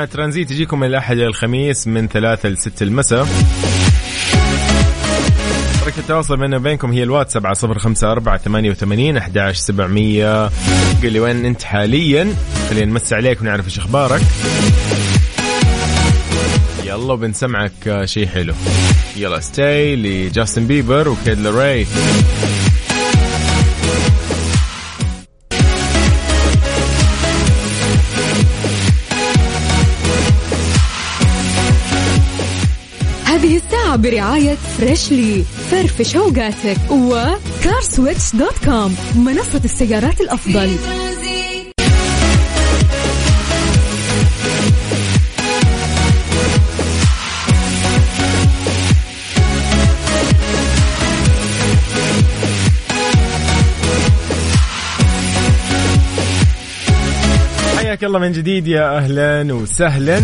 ترانزيت 0.05 0.51
يجيكم 0.51 0.79
من 0.79 0.87
الأحد 0.87 1.17
إلى 1.17 1.27
الخميس 1.27 1.87
من 1.87 2.07
ثلاثة 2.07 2.49
لستة 2.49 2.83
المساء. 2.83 3.27
طريقة 5.87 5.99
التواصل 5.99 6.37
بيننا 6.37 6.57
وبينكم 6.57 6.91
هي 6.91 7.03
الواتساب 7.03 7.45
على 7.45 7.55
صفر 7.55 7.79
خمسة 7.79 8.11
أربعة 8.11 8.37
ثمانية 8.37 8.71
وثمانين 8.71 9.17
أحداش 9.17 9.57
سبعمية. 9.57 10.45
قل 11.03 11.13
لي 11.13 11.19
وين 11.19 11.45
أنت 11.45 11.63
حاليا. 11.63 12.33
خلينا 12.69 12.85
نمسي 12.85 13.15
عليك 13.15 13.41
ونعرف 13.41 13.65
إيش 13.65 13.79
أخبارك. 13.79 14.21
يلا 16.83 17.15
بنسمعك 17.15 18.01
شيء 18.05 18.27
حلو. 18.27 18.53
يلا 19.17 19.39
Stay 19.39 19.95
ل 19.95 20.06
Justin 20.06 20.67
Bieber 20.67 21.09
و 21.09 21.17
Kid 21.17 21.39
Laroi 21.39 21.85
برعاية 33.97 34.55
Freshly 34.77 35.43
فرفش 35.71 36.15
اوقاتك 36.15 36.91
و 36.91 37.06
CarSwitch 37.06 38.35
dot 38.35 38.65
com 38.65 38.95
منصة 39.15 39.61
السيارات 39.65 40.21
الأفضل. 40.21 40.77
حياك 57.77 58.03
الله 58.03 58.19
من 58.19 58.31
جديد 58.31 58.67
يا 58.67 58.97
أهلا 58.97 59.53
وسهلا. 59.53 60.21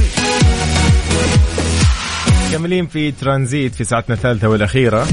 مكملين 2.53 2.87
في 2.87 3.11
ترانزيت 3.11 3.75
في 3.75 3.83
ساعتنا 3.83 4.15
الثالثة 4.15 4.49
والأخيرة. 4.49 5.07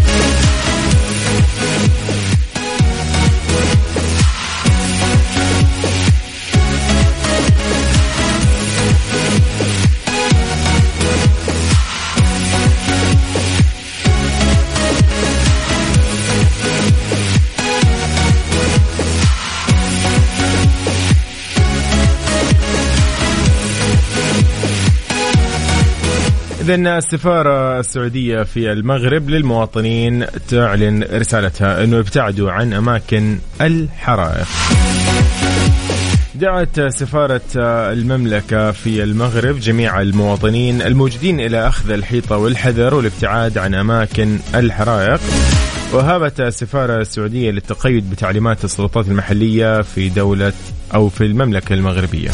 إذا 26.70 26.98
السفارة 26.98 27.80
السعودية 27.80 28.42
في 28.42 28.72
المغرب 28.72 29.30
للمواطنين 29.30 30.26
تعلن 30.48 31.02
رسالتها 31.02 31.84
أنه 31.84 31.98
ابتعدوا 31.98 32.50
عن 32.50 32.72
أماكن 32.72 33.38
الحرائق. 33.60 34.46
دعت 36.34 36.80
سفارة 36.80 37.40
المملكة 37.92 38.70
في 38.70 39.02
المغرب 39.02 39.60
جميع 39.60 40.00
المواطنين 40.00 40.82
الموجودين 40.82 41.40
إلى 41.40 41.68
أخذ 41.68 41.90
الحيطة 41.90 42.36
والحذر 42.36 42.94
والابتعاد 42.94 43.58
عن 43.58 43.74
أماكن 43.74 44.38
الحرائق. 44.54 45.20
وهابت 45.92 46.40
السفارة 46.40 47.00
السعودية 47.00 47.50
للتقيد 47.50 48.10
بتعليمات 48.10 48.64
السلطات 48.64 49.08
المحلية 49.08 49.82
في 49.82 50.08
دولة 50.08 50.52
أو 50.94 51.08
في 51.08 51.26
المملكة 51.26 51.74
المغربية. 51.74 52.30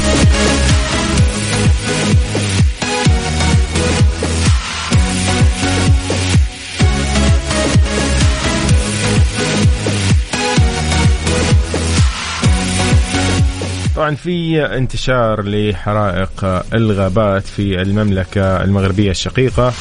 طبعا 14.06 14.16
في 14.16 14.66
انتشار 14.66 15.42
لحرائق 15.42 16.62
الغابات 16.74 17.46
في 17.46 17.82
المملكة 17.82 18.62
المغربية 18.64 19.10
الشقيقة. 19.10 19.72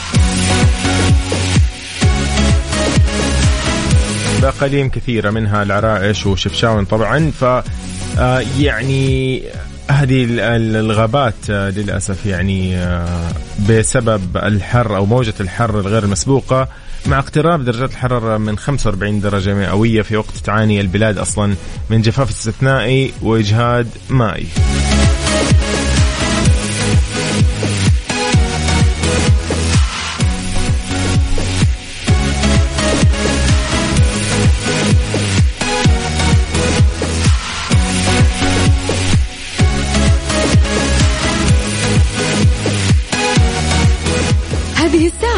بأقاليم 4.41 4.89
كثيرة 4.89 5.29
منها 5.29 5.63
العرائش 5.63 6.25
وشفشاون 6.25 6.85
طبعا. 6.85 7.31
ف 7.31 7.43
آه، 7.43 8.43
يعني 8.59 9.43
هذه 9.89 10.27
الغابات 10.55 11.49
آه، 11.49 11.69
للأسف 11.69 12.25
يعني 12.25 12.77
آه، 12.77 13.31
بسبب 13.69 14.37
الحر 14.37 14.95
أو 14.95 15.05
موجة 15.05 15.33
الحر 15.39 15.79
الغير 15.79 16.03
المسبوقة 16.03 16.67
مع 17.07 17.19
اقتراب 17.19 17.65
درجات 17.65 17.91
الحرارة 17.91 18.37
من 18.37 18.57
45 18.57 19.21
درجة 19.21 19.53
مئوية 19.53 20.01
في 20.01 20.17
وقت 20.17 20.37
تعاني 20.37 20.81
البلاد 20.81 21.17
أصلا 21.17 21.55
من 21.89 22.01
جفاف 22.01 22.29
استثنائي 22.29 23.13
وإجهاد 23.21 23.87
مائي. 24.09 24.47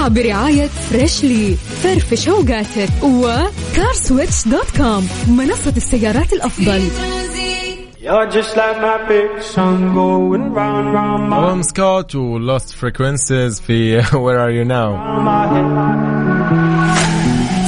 برعاية 0.08 0.66
فريشلي 0.66 1.54
فرفش 1.82 2.28
اوقاتك 2.28 2.88
وكارسويتش 3.02 4.48
دوت 4.48 4.76
كوم 4.76 5.08
منصة 5.28 5.72
السيارات 5.76 6.32
الأفضل 6.32 6.82
You're 8.04 8.26
just 8.26 8.56
like 8.56 8.78
my 8.80 8.98
big 9.06 9.30
sun 9.42 9.94
going 9.94 10.52
round 10.52 10.92
round 10.92 11.30
my 11.30 11.36
Tom 11.36 11.62
Scott 11.62 12.14
و 12.14 12.38
Lost 12.38 12.74
Frequencies 12.74 13.60
في 13.60 14.02
Where 14.02 14.38
Are 14.40 14.50
You 14.50 14.64
Now 14.64 14.90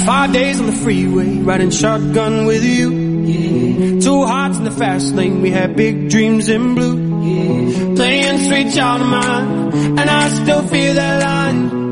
Five 0.06 0.32
days 0.32 0.60
on 0.60 0.66
the 0.66 0.78
freeway 0.84 1.38
riding 1.50 1.70
shotgun 1.70 2.46
with 2.46 2.64
you 2.64 2.86
yeah. 3.30 4.00
Two 4.06 4.20
hearts 4.32 4.58
in 4.58 4.64
the 4.64 4.76
fast 4.82 5.14
lane 5.14 5.40
we 5.40 5.50
had 5.50 5.76
big 5.76 6.10
dreams 6.10 6.48
in 6.48 6.74
blue 6.74 6.96
yeah. 7.28 7.94
Playing 7.98 8.38
sweet 8.48 8.68
child 8.74 9.00
of 9.02 9.08
mine 9.08 9.48
And 10.00 10.06
I 10.22 10.28
still 10.40 10.62
feel 10.72 10.94
that 10.94 11.16
line 11.28 11.84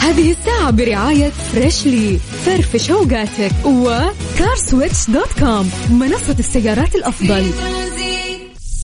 هذه 0.00 0.30
الساعة 0.30 0.70
برعاية 0.70 1.28
Freshly 1.28 2.18
فرفش 2.18 2.90
اوقاتك 2.90 3.66
و 3.66 3.98
CarSwitch 4.38 5.10
dot 5.10 5.32
com 5.40 5.70
منصة 5.90 6.36
السيارات 6.38 6.94
الأفضل. 6.94 7.52